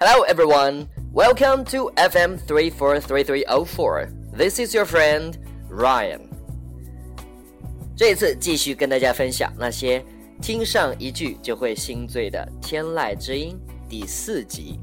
[0.00, 5.38] hello everyone welcome to fm three four three three four this is your friend
[5.68, 6.20] ryan
[7.96, 10.00] 这一次继续跟大家分享那些
[10.40, 13.58] 听上一句就会心醉的天籁之音
[13.88, 14.78] 第四集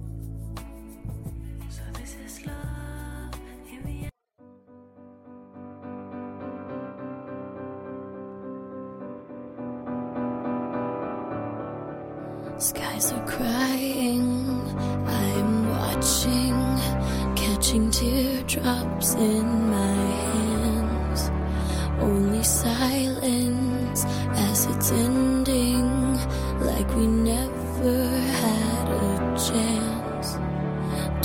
[24.87, 26.13] pretending
[26.59, 28.07] like we never
[28.41, 30.37] had a chance.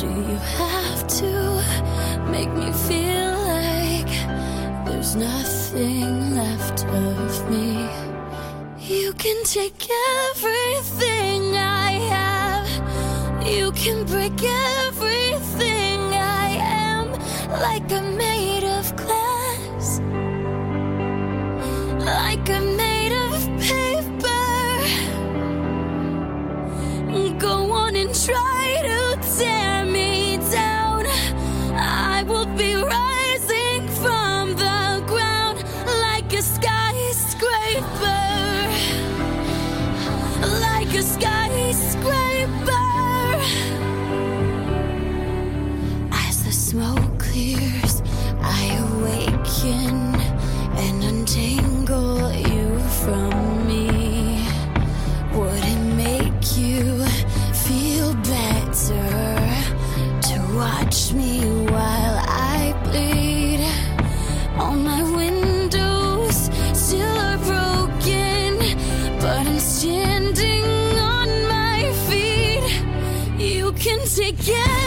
[0.00, 1.62] Do you have to
[2.30, 4.12] make me feel like
[4.86, 7.86] there's nothing left of me?
[8.78, 9.86] You can take
[10.30, 14.42] everything I have, you can break
[14.86, 17.12] everything I am
[17.60, 20.00] like I'm made of glass.
[22.06, 22.89] Like I'm made
[74.32, 74.79] begin.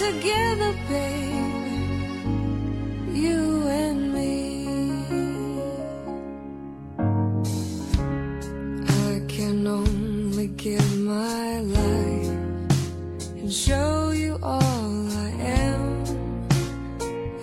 [0.00, 1.76] together, baby,
[3.12, 4.66] you and me.
[8.88, 12.28] I can only give my life
[13.40, 15.30] and show you all I
[15.64, 16.04] am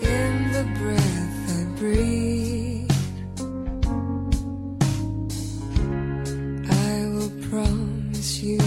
[0.02, 2.92] in the breath I breathe.
[6.72, 8.67] I will promise you.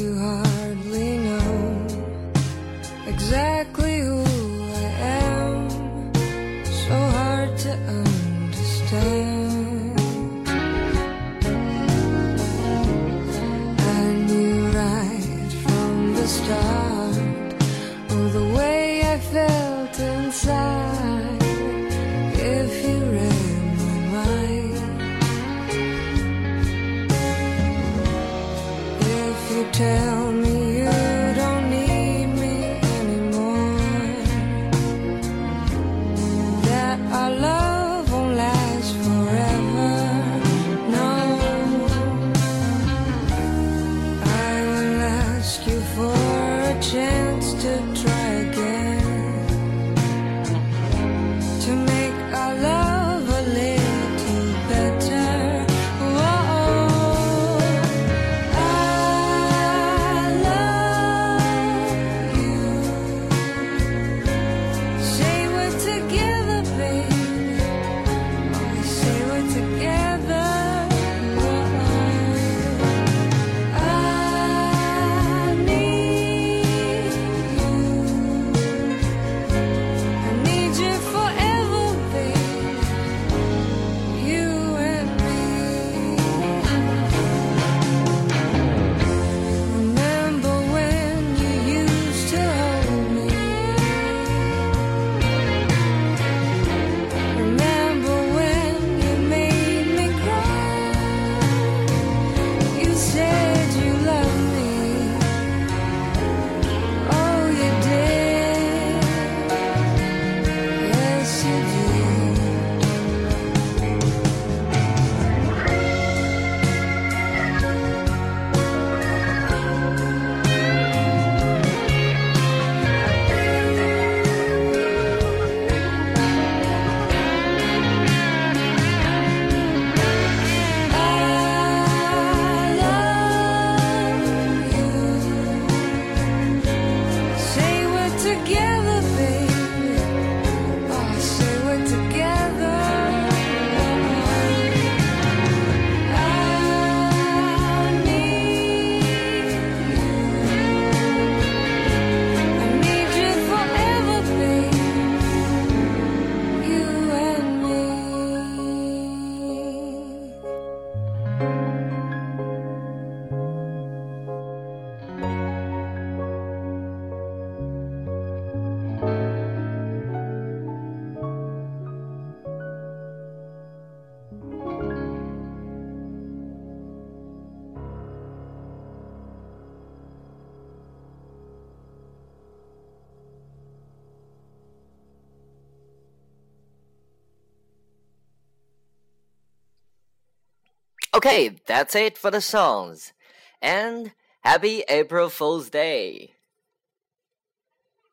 [191.23, 193.13] Okay, that's it for the songs.
[193.61, 194.11] And
[194.43, 196.31] happy April Fool's Day!